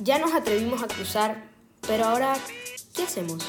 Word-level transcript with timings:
Ya 0.00 0.20
nos 0.20 0.32
atrevimos 0.32 0.80
a 0.80 0.86
cruzar, 0.86 1.44
pero 1.88 2.04
ahora, 2.04 2.36
¿qué 2.94 3.02
hacemos? 3.02 3.44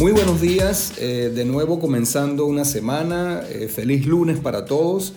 Muy 0.00 0.10
buenos 0.10 0.40
días, 0.40 0.94
eh, 0.98 1.30
de 1.32 1.44
nuevo 1.44 1.78
comenzando 1.78 2.46
una 2.46 2.64
semana, 2.64 3.44
eh, 3.48 3.68
feliz 3.68 4.06
lunes 4.06 4.40
para 4.40 4.64
todos. 4.64 5.12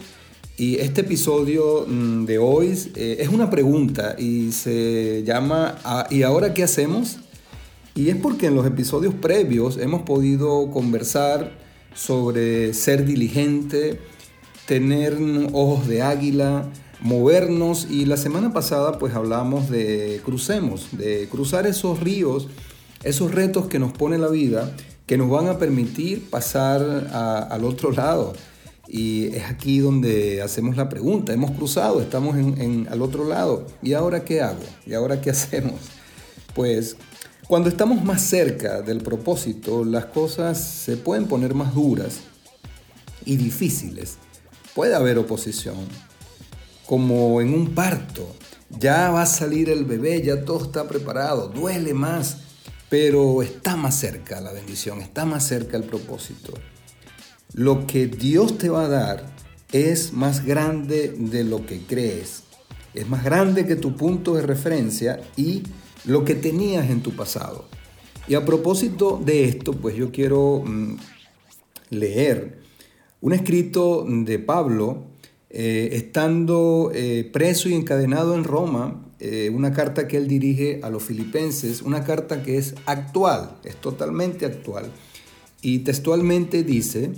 Y 0.56 0.76
este 0.76 1.02
episodio 1.02 1.86
mm, 1.88 2.26
de 2.26 2.38
hoy 2.38 2.78
eh, 2.96 3.18
es 3.22 3.30
una 3.30 3.50
pregunta 3.50 4.16
y 4.20 4.52
se 4.52 5.24
llama 5.24 5.80
ah, 5.84 6.06
¿Y 6.12 6.22
ahora 6.22 6.54
qué 6.54 6.62
hacemos? 6.62 7.18
Y 7.96 8.10
es 8.10 8.16
porque 8.18 8.46
en 8.46 8.56
los 8.56 8.68
episodios 8.68 9.16
previos 9.16 9.78
hemos 9.78 10.04
podido 10.04 10.70
conversar 10.70 11.67
sobre 11.98 12.74
ser 12.74 13.06
diligente, 13.06 14.00
tener 14.68 15.18
ojos 15.52 15.88
de 15.88 16.04
águila, 16.04 16.70
movernos 17.02 17.88
y 17.90 18.06
la 18.06 18.18
semana 18.18 18.54
pasada 18.54 19.00
pues 19.00 19.16
hablamos 19.16 19.70
de 19.70 20.22
crucemos, 20.24 20.90
de 20.92 21.28
cruzar 21.30 21.66
esos 21.66 22.00
ríos, 22.00 22.48
esos 23.04 23.34
retos 23.34 23.68
que 23.68 23.80
nos 23.80 23.92
pone 23.92 24.18
la 24.18 24.30
vida, 24.30 24.72
que 25.06 25.18
nos 25.18 25.30
van 25.30 25.48
a 25.48 25.58
permitir 25.58 26.30
pasar 26.30 26.82
al 27.50 27.66
otro 27.66 27.92
lado 27.92 28.34
y 28.88 29.36
es 29.36 29.44
aquí 29.46 29.80
donde 29.80 30.42
hacemos 30.42 30.78
la 30.78 30.90
pregunta. 30.90 31.34
Hemos 31.34 31.52
cruzado, 31.52 32.02
estamos 32.02 32.38
en, 32.38 32.88
al 32.90 33.02
otro 33.02 33.26
lado. 33.26 33.68
¿Y 33.82 33.94
ahora 33.94 34.24
qué 34.24 34.42
hago? 34.42 34.64
¿Y 34.86 34.94
ahora 34.94 35.20
qué 35.22 35.30
hacemos? 35.32 35.80
Pues 36.56 36.96
cuando 37.48 37.70
estamos 37.70 38.04
más 38.04 38.22
cerca 38.22 38.82
del 38.82 39.00
propósito, 39.00 39.86
las 39.86 40.06
cosas 40.06 40.60
se 40.60 40.98
pueden 40.98 41.28
poner 41.28 41.54
más 41.54 41.74
duras 41.74 42.20
y 43.26 43.38
difíciles. 43.38 44.18
Puede 44.76 44.96
haber 44.96 45.18
oposición, 45.18 45.78
como 46.86 47.42
en 47.42 47.54
un 47.54 47.74
parto. 47.74 48.36
Ya 48.70 49.12
va 49.12 49.24
a 49.24 49.26
salir 49.26 49.70
el 49.70 49.86
bebé, 49.86 50.22
ya 50.22 50.44
todo 50.44 50.66
está 50.66 50.88
preparado, 50.88 51.48
duele 51.48 51.94
más, 51.94 52.38
pero 52.90 53.42
está 53.42 53.76
más 53.76 53.96
cerca 53.96 54.42
la 54.42 54.52
bendición, 54.52 55.02
está 55.02 55.26
más 55.26 55.48
cerca 55.48 55.78
el 55.78 55.84
propósito 55.84 56.54
lo 57.54 57.88
que 57.88 58.08
Dios 58.08 58.58
te 58.58 58.70
va 58.70 58.86
a 58.86 58.88
dar 58.88 59.26
es 59.72 60.14
más 60.14 60.46
grande 60.46 61.16
de 61.18 61.44
lo 61.44 61.66
que 61.66 61.82
crees. 61.82 62.44
Es 62.94 63.10
más 63.10 63.24
grande 63.24 63.66
que 63.66 63.76
tu 63.76 63.96
punto 63.96 64.36
de 64.36 64.44
referencia 64.44 65.20
y 65.36 65.64
lo 66.06 66.24
que 66.24 66.36
tenías 66.36 66.90
en 66.90 67.02
tu 67.02 67.16
pasado. 67.16 67.66
Y 68.28 68.36
a 68.36 68.46
propósito 68.46 69.22
de 69.24 69.46
esto, 69.46 69.74
pues 69.74 69.96
yo 69.96 70.12
quiero 70.12 70.64
mm, 70.66 70.96
leer 71.92 72.60
un 73.22 73.34
escrito 73.34 74.06
de 74.08 74.40
Pablo, 74.40 75.06
eh, 75.50 75.90
estando 75.94 76.92
eh, 76.94 77.30
preso 77.32 77.70
y 77.70 77.74
encadenado 77.74 78.36
en 78.36 78.44
Roma, 78.44 79.04
eh, 79.20 79.50
una 79.52 79.74
carta 79.74 80.08
que 80.08 80.18
él 80.18 80.28
dirige 80.28 80.82
a 80.84 80.90
los 80.90 81.04
filipenses, 81.04 81.82
una 81.82 82.04
carta 82.04 82.44
que 82.44 82.58
es 82.58 82.76
actual, 82.86 83.58
es 83.64 83.76
totalmente 83.78 84.46
actual. 84.46 84.92
Y 85.62 85.80
textualmente 85.80 86.64
dice, 86.64 87.12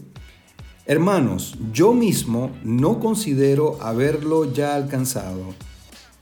Hermanos, 0.86 1.56
yo 1.72 1.94
mismo 1.94 2.52
no 2.64 3.00
considero 3.00 3.78
haberlo 3.82 4.52
ya 4.52 4.74
alcanzado, 4.74 5.54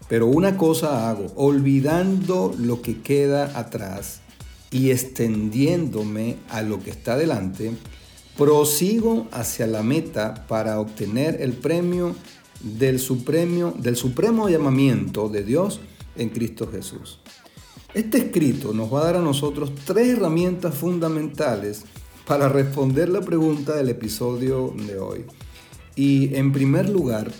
pero 0.09 0.27
una 0.27 0.57
cosa 0.57 1.09
hago, 1.09 1.27
olvidando 1.35 2.53
lo 2.57 2.81
que 2.81 3.01
queda 3.01 3.59
atrás 3.59 4.21
y 4.71 4.91
extendiéndome 4.91 6.37
a 6.49 6.61
lo 6.61 6.81
que 6.81 6.89
está 6.89 7.17
delante, 7.17 7.71
prosigo 8.37 9.27
hacia 9.31 9.67
la 9.67 9.83
meta 9.83 10.45
para 10.47 10.79
obtener 10.79 11.41
el 11.41 11.53
premio 11.53 12.15
del 12.61 12.99
supremo, 12.99 13.73
del 13.77 13.95
supremo 13.95 14.49
llamamiento 14.49 15.29
de 15.29 15.43
Dios 15.43 15.79
en 16.15 16.29
Cristo 16.29 16.69
Jesús. 16.71 17.19
Este 17.93 18.17
escrito 18.17 18.73
nos 18.73 18.93
va 18.93 19.01
a 19.01 19.05
dar 19.05 19.15
a 19.17 19.21
nosotros 19.21 19.71
tres 19.85 20.09
herramientas 20.09 20.75
fundamentales 20.75 21.83
para 22.25 22.49
responder 22.49 23.09
la 23.09 23.21
pregunta 23.21 23.75
del 23.75 23.89
episodio 23.89 24.73
de 24.75 24.99
hoy. 24.99 25.25
Y 25.95 26.35
en 26.35 26.51
primer 26.51 26.89
lugar, 26.89 27.31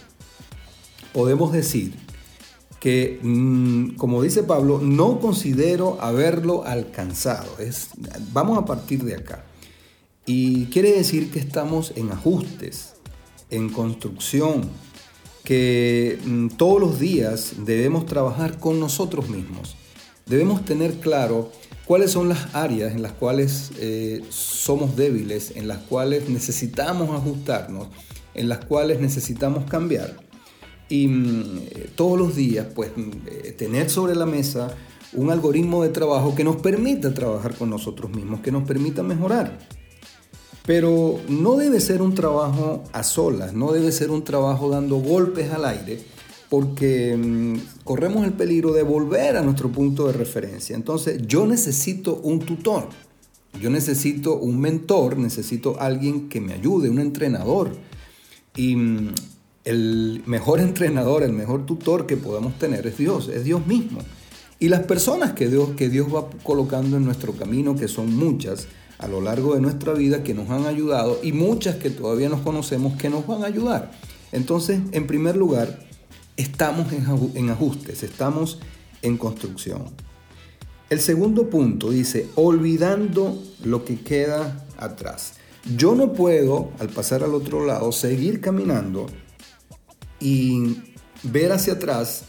podemos 1.14 1.52
decir 1.52 2.07
que, 2.80 3.20
mm, 3.22 3.96
como 3.96 4.22
dice 4.22 4.44
Pablo, 4.44 4.80
no 4.82 5.20
considero 5.20 5.98
haberlo 6.02 6.66
alcanzado. 6.66 7.50
Vamos 8.32 8.58
a 8.58 8.66
partir 8.66 9.04
de 9.04 9.16
acá. 9.16 9.44
Y 10.26 10.66
quiere 10.66 10.92
decir 10.92 11.32
que 11.32 11.40
estamos 11.40 11.94
en 11.96 12.12
ajustes, 12.12 12.96
en 13.50 13.70
construcción, 13.70 14.70
que 15.44 16.20
mm, 16.26 16.50
todos 16.50 16.82
los 16.82 17.00
días 17.00 17.54
debemos 17.66 18.06
trabajar 18.06 18.60
con 18.60 18.80
nosotros 18.80 19.30
mismos. 19.30 19.76
Debemos 20.26 20.66
tener 20.66 21.00
claro 21.00 21.52
cuáles 21.86 22.12
son 22.12 22.28
las 22.28 22.54
áreas 22.54 22.92
en 22.94 23.02
las 23.02 23.14
cuales 23.14 23.72
eh, 23.80 24.22
somos 24.30 24.98
débiles, 24.98 25.54
en 25.56 25.70
las 25.70 25.78
cuales 25.78 26.28
necesitamos 26.28 27.10
ajustarnos, 27.12 27.88
en 28.34 28.50
las 28.50 28.66
cuales 28.66 29.00
necesitamos 29.00 29.64
cambiar. 29.70 30.27
Y 30.90 31.08
mm, 31.08 31.62
todos 31.96 32.18
los 32.18 32.36
días, 32.36 32.68
pues, 32.74 32.92
mm, 32.96 33.10
eh, 33.28 33.56
tener 33.58 33.90
sobre 33.90 34.16
la 34.16 34.26
mesa 34.26 34.76
un 35.14 35.32
algoritmo 35.32 35.84
de 35.84 35.90
trabajo 35.90 36.36
que 36.36 36.44
nos 36.44 36.58
permita 36.58 37.14
trabajar 37.14 37.56
con 37.56 37.70
nosotros 37.70 38.12
mismos, 38.12 38.42
que 38.42 38.52
nos 38.52 38.64
permita 38.64 39.04
mejorar. 39.04 39.58
Pero 40.66 41.20
no 41.30 41.56
debe 41.56 41.80
ser 41.80 42.02
un 42.02 42.14
trabajo 42.14 42.84
a 42.92 43.04
solas, 43.04 43.54
no 43.54 43.72
debe 43.72 43.92
ser 43.92 44.12
un 44.12 44.24
trabajo 44.24 44.70
dando 44.70 44.98
golpes 44.98 45.52
al 45.52 45.66
aire, 45.66 46.00
porque 46.50 47.16
mm, 47.16 47.84
corremos 47.84 48.26
el 48.26 48.34
peligro 48.34 48.74
de 48.74 48.84
volver 48.84 49.38
a 49.38 49.42
nuestro 49.42 49.70
punto 49.72 50.08
de 50.08 50.14
referencia. 50.14 50.76
Entonces 50.76 51.22
yo 51.26 51.46
necesito 51.46 52.16
un 52.16 52.40
tutor, 52.40 52.90
yo 53.62 53.70
necesito 53.70 54.38
un 54.38 54.60
mentor, 54.60 55.18
necesito 55.18 55.80
alguien 55.80 56.30
que 56.30 56.42
me 56.42 56.54
ayude, 56.54 56.90
un 56.90 57.00
entrenador. 57.00 57.72
Y 58.56 58.76
el 59.68 60.24
mejor 60.26 60.62
entrenador, 60.62 61.24
el 61.24 61.34
mejor 61.34 61.66
tutor 61.66 62.06
que 62.08 62.16
podamos 62.16 62.58
tener 62.58 62.88
es 62.88 62.98
Dios, 62.98 63.28
es 63.28 63.44
Dios 63.44 63.68
mismo. 63.68 64.00
Y 64.60 64.70
las 64.70 64.86
personas 64.86 65.34
que 65.34 65.50
Dios, 65.50 65.72
que 65.78 65.90
Dios 65.90 66.08
va 66.14 66.30
colocando 66.44 66.96
en 66.96 67.04
nuestro 67.04 67.34
camino, 67.34 67.76
que 67.76 67.90
son 67.90 68.16
muchas 68.16 68.68
a 68.98 69.08
lo 69.08 69.20
largo 69.20 69.56
de 69.56 69.62
nuestra 69.62 69.94
vida, 69.94 70.24
que 70.24 70.34
nos 70.34 70.50
han 70.50 70.66
ayudado, 70.66 71.20
y 71.22 71.34
muchas 71.34 71.76
que 71.76 71.90
todavía 71.90 72.30
nos 72.30 72.42
conocemos, 72.42 72.98
que 72.98 73.10
nos 73.10 73.28
van 73.28 73.44
a 73.44 73.48
ayudar. 73.48 73.92
Entonces, 74.32 74.80
en 74.94 75.06
primer 75.06 75.36
lugar, 75.36 75.80
estamos 76.38 76.88
en 77.36 77.50
ajustes, 77.50 78.04
estamos 78.04 78.60
en 79.02 79.18
construcción. 79.18 79.84
El 80.90 81.02
segundo 81.02 81.50
punto 81.50 81.92
dice, 81.92 82.30
olvidando 82.36 83.38
lo 83.66 83.84
que 83.84 84.00
queda 84.00 84.66
atrás. 84.78 85.34
Yo 85.76 85.94
no 85.94 86.14
puedo, 86.14 86.72
al 86.80 86.88
pasar 86.88 87.24
al 87.24 87.36
otro 87.36 87.66
lado, 87.66 87.92
seguir 87.92 88.40
caminando 88.40 89.08
y 90.20 90.78
ver 91.24 91.52
hacia 91.52 91.74
atrás 91.74 92.24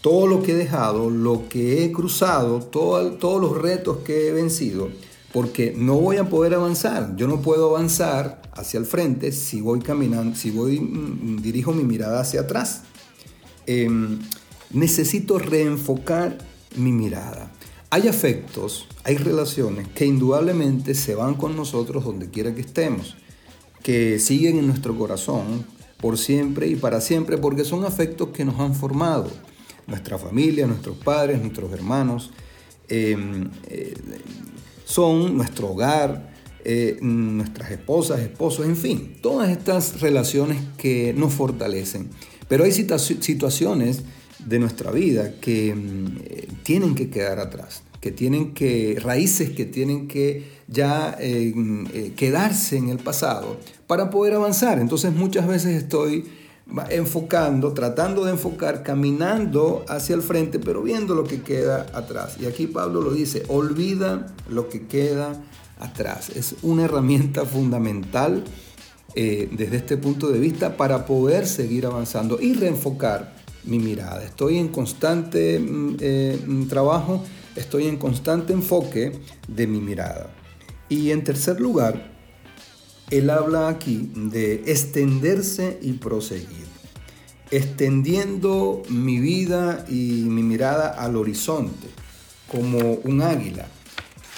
todo 0.00 0.26
lo 0.26 0.42
que 0.42 0.52
he 0.52 0.56
dejado, 0.56 1.10
lo 1.10 1.48
que 1.48 1.84
he 1.84 1.92
cruzado, 1.92 2.60
todos 2.60 3.40
los 3.40 3.56
retos 3.56 3.98
que 3.98 4.28
he 4.28 4.32
vencido, 4.32 4.90
porque 5.32 5.74
no 5.76 5.94
voy 5.94 6.16
a 6.16 6.28
poder 6.28 6.54
avanzar. 6.54 7.14
Yo 7.16 7.28
no 7.28 7.40
puedo 7.40 7.70
avanzar 7.70 8.42
hacia 8.52 8.78
el 8.78 8.84
frente 8.84 9.32
si 9.32 9.60
voy 9.60 9.80
caminando, 9.80 10.36
si 10.36 10.50
voy 10.50 10.80
mm, 10.80 11.40
dirijo 11.40 11.72
mi 11.72 11.84
mirada 11.84 12.20
hacia 12.20 12.42
atrás. 12.42 12.82
Em, 13.66 14.18
necesito 14.70 15.38
reenfocar 15.38 16.36
mi 16.76 16.90
mirada. 16.90 17.52
Hay 17.90 18.08
afectos, 18.08 18.88
hay 19.04 19.16
relaciones 19.16 19.86
que 19.88 20.06
indudablemente 20.06 20.94
se 20.94 21.14
van 21.14 21.34
con 21.34 21.56
nosotros 21.56 22.04
donde 22.04 22.30
quiera 22.30 22.54
que 22.54 22.62
estemos, 22.62 23.16
que 23.82 24.18
siguen 24.18 24.58
en 24.58 24.66
nuestro 24.66 24.98
corazón 24.98 25.64
por 26.02 26.18
siempre 26.18 26.66
y 26.66 26.74
para 26.74 27.00
siempre, 27.00 27.38
porque 27.38 27.64
son 27.64 27.84
afectos 27.84 28.30
que 28.30 28.44
nos 28.44 28.58
han 28.58 28.74
formado. 28.74 29.30
Nuestra 29.86 30.18
familia, 30.18 30.66
nuestros 30.66 30.96
padres, 30.96 31.40
nuestros 31.40 31.72
hermanos, 31.72 32.32
em, 32.88 33.48
eh, 33.68 33.94
son 34.84 35.36
nuestro 35.36 35.70
hogar, 35.70 36.34
eh, 36.64 36.98
nuestras 37.00 37.70
esposas, 37.70 38.20
esposos, 38.20 38.66
en 38.66 38.76
fin, 38.76 39.16
todas 39.22 39.48
estas 39.50 40.00
relaciones 40.00 40.58
que 40.76 41.14
nos 41.16 41.32
fortalecen. 41.32 42.10
Pero 42.48 42.64
hay 42.64 42.72
situaciones 42.72 44.02
de 44.44 44.58
nuestra 44.58 44.90
vida 44.90 45.34
que 45.40 45.72
mm, 45.72 46.62
tienen 46.64 46.96
que 46.96 47.10
quedar 47.10 47.38
atrás, 47.38 47.82
que 48.02 48.10
tienen 48.10 48.52
que, 48.52 48.98
raíces 49.00 49.50
que 49.50 49.64
tienen 49.64 50.08
que 50.08 50.50
ya 50.66 51.16
eh, 51.20 51.54
eh, 51.94 52.12
quedarse 52.16 52.76
en 52.76 52.88
el 52.88 52.98
pasado 52.98 53.58
para 53.86 54.10
poder 54.10 54.34
avanzar. 54.34 54.80
Entonces 54.80 55.14
muchas 55.14 55.46
veces 55.46 55.80
estoy 55.80 56.24
enfocando, 56.90 57.72
tratando 57.74 58.24
de 58.24 58.32
enfocar, 58.32 58.82
caminando 58.82 59.84
hacia 59.88 60.16
el 60.16 60.22
frente, 60.22 60.58
pero 60.58 60.82
viendo 60.82 61.14
lo 61.14 61.22
que 61.22 61.42
queda 61.42 61.86
atrás. 61.94 62.38
Y 62.40 62.46
aquí 62.46 62.66
Pablo 62.66 63.02
lo 63.02 63.12
dice, 63.12 63.44
olvida 63.46 64.34
lo 64.50 64.68
que 64.68 64.88
queda 64.88 65.40
atrás. 65.78 66.30
Es 66.30 66.56
una 66.62 66.86
herramienta 66.86 67.44
fundamental 67.44 68.42
eh, 69.14 69.48
desde 69.52 69.76
este 69.76 69.96
punto 69.96 70.28
de 70.28 70.40
vista 70.40 70.76
para 70.76 71.06
poder 71.06 71.46
seguir 71.46 71.86
avanzando 71.86 72.40
y 72.40 72.54
reenfocar 72.54 73.32
mi 73.62 73.78
mirada. 73.78 74.24
Estoy 74.24 74.58
en 74.58 74.68
constante 74.68 75.60
mm, 75.60 75.98
mm, 76.48 76.66
trabajo, 76.66 77.22
estoy 77.56 77.86
en 77.86 77.96
constante 77.96 78.52
enfoque 78.52 79.12
de 79.48 79.66
mi 79.66 79.80
mirada. 79.80 80.30
Y 80.88 81.10
en 81.10 81.24
tercer 81.24 81.60
lugar, 81.60 82.12
él 83.10 83.30
habla 83.30 83.68
aquí 83.68 84.10
de 84.14 84.64
extenderse 84.66 85.78
y 85.82 85.92
proseguir. 85.94 86.66
Extendiendo 87.50 88.82
mi 88.88 89.20
vida 89.20 89.84
y 89.88 90.24
mi 90.26 90.42
mirada 90.42 90.88
al 90.88 91.16
horizonte, 91.16 91.88
como 92.50 92.78
un 93.04 93.22
águila. 93.22 93.66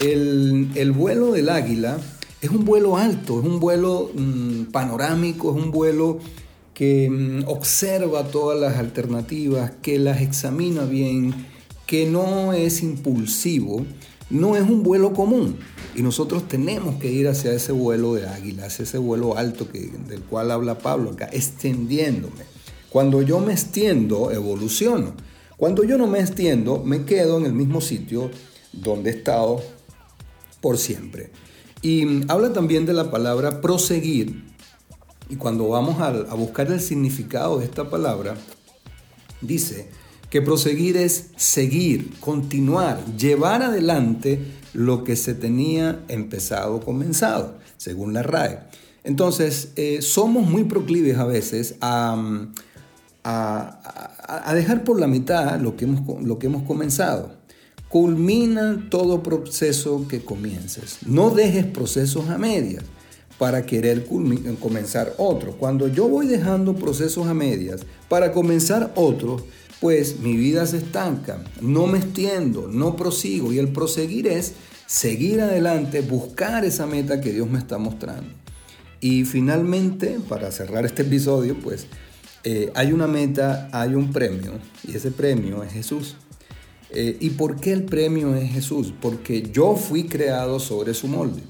El, 0.00 0.70
el 0.74 0.92
vuelo 0.92 1.32
del 1.32 1.48
águila 1.48 1.98
es 2.40 2.50
un 2.50 2.64
vuelo 2.64 2.96
alto, 2.96 3.40
es 3.40 3.46
un 3.46 3.60
vuelo 3.60 4.10
mm, 4.14 4.64
panorámico, 4.64 5.56
es 5.56 5.64
un 5.64 5.70
vuelo 5.70 6.18
que 6.74 7.08
mm, 7.08 7.48
observa 7.48 8.24
todas 8.24 8.60
las 8.60 8.76
alternativas, 8.76 9.72
que 9.80 9.98
las 9.98 10.20
examina 10.20 10.84
bien, 10.84 11.32
que 11.94 12.06
no 12.06 12.52
es 12.52 12.82
impulsivo, 12.82 13.86
no 14.28 14.56
es 14.56 14.62
un 14.62 14.82
vuelo 14.82 15.12
común. 15.12 15.58
Y 15.94 16.02
nosotros 16.02 16.48
tenemos 16.48 16.96
que 16.96 17.12
ir 17.12 17.28
hacia 17.28 17.52
ese 17.52 17.70
vuelo 17.70 18.14
de 18.14 18.26
águila, 18.26 18.66
hacia 18.66 18.82
ese 18.82 18.98
vuelo 18.98 19.38
alto 19.38 19.70
que, 19.70 19.92
del 20.08 20.22
cual 20.22 20.50
habla 20.50 20.76
Pablo 20.76 21.12
acá, 21.12 21.28
extendiéndome. 21.30 22.46
Cuando 22.90 23.22
yo 23.22 23.38
me 23.38 23.52
extiendo, 23.52 24.32
evoluciono. 24.32 25.14
Cuando 25.56 25.84
yo 25.84 25.96
no 25.96 26.08
me 26.08 26.18
extiendo, 26.18 26.82
me 26.82 27.04
quedo 27.04 27.38
en 27.38 27.46
el 27.46 27.52
mismo 27.52 27.80
sitio 27.80 28.28
donde 28.72 29.10
he 29.10 29.14
estado 29.14 29.62
por 30.60 30.78
siempre. 30.78 31.30
Y 31.80 32.28
habla 32.28 32.52
también 32.52 32.86
de 32.86 32.92
la 32.92 33.12
palabra 33.12 33.60
proseguir. 33.60 34.42
Y 35.28 35.36
cuando 35.36 35.68
vamos 35.68 36.00
a, 36.00 36.10
buscar 36.34 36.72
el 36.72 36.80
significado 36.80 37.60
de 37.60 37.66
esta 37.66 37.88
palabra, 37.88 38.34
dice 39.40 39.88
que 40.34 40.42
proseguir 40.42 40.96
es 40.96 41.26
seguir, 41.36 42.18
continuar, 42.18 43.04
llevar 43.16 43.62
adelante 43.62 44.40
lo 44.72 45.04
que 45.04 45.14
se 45.14 45.32
tenía 45.32 46.02
empezado, 46.08 46.80
comenzado, 46.80 47.54
según 47.76 48.14
la 48.14 48.24
RAE. 48.24 48.58
Entonces, 49.04 49.68
eh, 49.76 50.02
somos 50.02 50.44
muy 50.44 50.64
proclives 50.64 51.18
a 51.18 51.24
veces 51.24 51.76
a, 51.80 52.48
a, 53.22 54.54
dejar 54.54 54.82
por 54.82 54.98
la 54.98 55.06
mitad 55.06 55.60
lo 55.60 55.76
que 55.76 55.84
hemos, 55.84 56.20
lo 56.24 56.40
que 56.40 56.48
hemos 56.48 56.64
comenzado. 56.64 57.36
Culmina 57.88 58.88
todo 58.90 59.22
proceso 59.22 60.08
que 60.08 60.24
comiences. 60.24 60.98
No 61.06 61.30
dejes 61.30 61.64
procesos 61.64 62.28
a 62.28 62.38
medias 62.38 62.82
para 63.38 63.66
querer 63.66 64.06
comenzar 64.60 65.14
otro. 65.18 65.52
Cuando 65.52 65.88
yo 65.88 66.08
voy 66.08 66.26
dejando 66.26 66.74
procesos 66.74 67.26
a 67.26 67.34
medias 67.34 67.82
para 68.08 68.32
comenzar 68.32 68.92
otro, 68.94 69.44
pues 69.80 70.20
mi 70.20 70.36
vida 70.36 70.66
se 70.66 70.78
estanca, 70.78 71.42
no 71.60 71.86
me 71.86 71.98
extiendo, 71.98 72.68
no 72.68 72.96
prosigo 72.96 73.52
y 73.52 73.58
el 73.58 73.68
proseguir 73.68 74.26
es 74.26 74.54
seguir 74.86 75.40
adelante, 75.40 76.00
buscar 76.00 76.64
esa 76.64 76.86
meta 76.86 77.20
que 77.20 77.32
Dios 77.32 77.50
me 77.50 77.58
está 77.58 77.78
mostrando. 77.78 78.30
Y 79.00 79.24
finalmente, 79.24 80.18
para 80.28 80.50
cerrar 80.50 80.86
este 80.86 81.02
episodio, 81.02 81.58
pues 81.62 81.86
eh, 82.44 82.70
hay 82.74 82.92
una 82.92 83.06
meta, 83.06 83.68
hay 83.72 83.94
un 83.94 84.12
premio 84.12 84.52
y 84.86 84.96
ese 84.96 85.10
premio 85.10 85.62
es 85.62 85.72
Jesús. 85.72 86.16
Eh, 86.90 87.16
¿Y 87.20 87.30
por 87.30 87.60
qué 87.60 87.72
el 87.72 87.82
premio 87.82 88.34
es 88.34 88.50
Jesús? 88.52 88.94
Porque 89.02 89.42
yo 89.42 89.76
fui 89.76 90.04
creado 90.04 90.60
sobre 90.60 90.94
su 90.94 91.08
molde. 91.08 91.42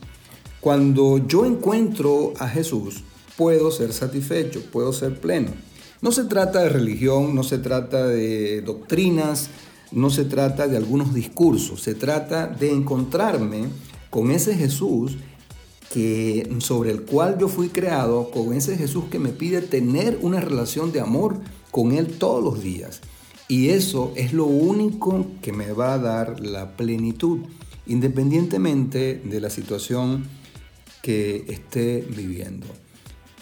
Cuando 0.65 1.19
yo 1.29 1.45
encuentro 1.45 2.33
a 2.39 2.49
Jesús, 2.49 3.03
puedo 3.37 3.71
ser 3.71 3.93
satisfecho, 3.93 4.63
puedo 4.73 4.95
ser 4.95 5.21
pleno. 5.21 5.51
No 6.01 6.11
se 6.11 6.25
trata 6.25 6.63
de 6.63 6.71
religión, 6.71 7.35
no 7.35 7.43
se 7.43 7.59
trata 7.59 8.07
de 8.07 8.63
doctrinas, 8.63 9.51
no 9.93 10.09
se 10.09 10.25
trata 10.25 10.67
de 10.67 10.79
algunos 10.79 11.13
discursos, 11.13 11.83
se 11.83 11.95
trata 11.95 12.47
de 12.47 12.71
encontrarme 12.71 13.67
con 14.09 14.31
ese 14.31 14.55
Jesús 14.55 15.19
que, 15.93 16.51
sobre 16.61 16.93
el 16.93 17.03
cual 17.03 17.37
yo 17.39 17.49
fui 17.49 17.69
creado, 17.69 18.31
con 18.31 18.55
ese 18.55 18.79
Jesús 18.79 19.05
que 19.11 19.19
me 19.19 19.33
pide 19.33 19.61
tener 19.61 20.19
una 20.23 20.41
relación 20.41 20.93
de 20.93 21.01
amor 21.01 21.41
con 21.71 21.93
Él 21.93 22.07
todos 22.07 22.43
los 22.43 22.63
días. 22.63 23.03
Y 23.49 23.69
eso 23.69 24.13
es 24.17 24.33
lo 24.33 24.47
único 24.47 25.27
que 25.43 25.53
me 25.53 25.73
va 25.73 25.93
a 25.93 25.99
dar 25.99 26.41
la 26.41 26.75
plenitud, 26.75 27.41
independientemente 27.87 29.21
de 29.23 29.41
la 29.43 29.51
situación 29.51 30.25
que 31.05 31.45
esté 31.49 32.03
viviendo. 32.17 32.67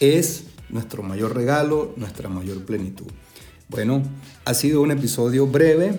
Es 0.00 0.46
nuestro 0.68 1.04
mayor 1.04 1.36
regalo, 1.36 1.94
nuestra 1.96 2.28
mayor 2.28 2.64
plenitud. 2.64 3.06
Bueno, 3.68 4.02
ha 4.44 4.52
sido 4.52 4.82
un 4.82 4.90
episodio 4.90 5.46
breve, 5.46 5.94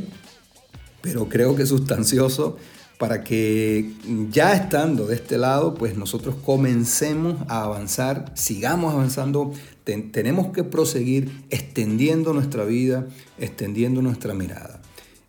pero 1.02 1.30
creo 1.30 1.56
que 1.56 1.66
sustancioso 1.66 2.58
para 2.98 3.24
que 3.24 3.94
ya 4.30 4.54
estando 4.54 5.08
de 5.08 5.16
este 5.16 5.38
lado, 5.38 5.74
pues 5.74 5.96
nosotros 5.96 6.36
comencemos 6.44 7.38
a 7.48 7.64
avanzar, 7.64 8.34
sigamos 8.36 8.94
avanzando, 8.94 9.54
tenemos 9.86 10.52
que 10.52 10.66
proseguir 10.66 11.46
extendiendo 11.50 12.34
nuestra 12.34 12.66
vida, 12.66 13.08
extendiendo 13.40 14.02
nuestra 14.02 14.34
mirada. 14.34 14.82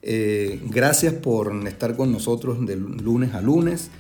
Eh, 0.03 0.61
gracias 0.69 1.15
por 1.15 1.55
estar 1.69 1.97
con 1.97 2.11
nosotros 2.11 2.67
de 2.67 2.75
lunes 2.75 3.35
a 3.35 3.41
lunes, 3.41 3.91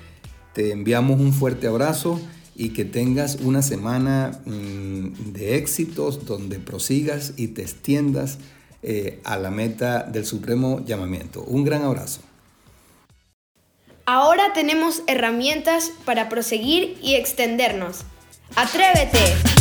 te 0.54 0.70
enviamos 0.72 1.20
un 1.20 1.32
fuerte 1.32 1.66
abrazo 1.66 2.20
y 2.54 2.70
que 2.70 2.84
tengas 2.84 3.36
una 3.36 3.62
semana 3.62 4.40
mm, 4.46 5.32
de 5.32 5.56
éxitos 5.56 6.24
donde 6.24 6.58
prosigas 6.58 7.34
y 7.36 7.48
te 7.48 7.62
extiendas 7.62 8.38
eh, 8.82 9.20
a 9.24 9.36
la 9.36 9.50
meta 9.50 10.04
del 10.04 10.24
supremo 10.24 10.84
llamamiento. 10.84 11.42
Un 11.42 11.64
gran 11.64 11.82
abrazo. 11.82 12.20
Ahora 14.06 14.52
tenemos 14.52 15.02
herramientas 15.06 15.90
para 16.04 16.28
proseguir 16.28 16.98
y 17.02 17.14
extendernos. 17.14 18.02
¡Atrévete! 18.54 19.53